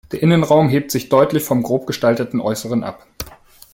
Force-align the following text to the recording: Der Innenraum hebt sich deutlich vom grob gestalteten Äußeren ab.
Der 0.11 0.23
Innenraum 0.23 0.67
hebt 0.67 0.89
sich 0.89 1.09
deutlich 1.09 1.43
vom 1.43 1.61
grob 1.61 1.85
gestalteten 1.85 2.41
Äußeren 2.41 2.83
ab. 2.83 3.05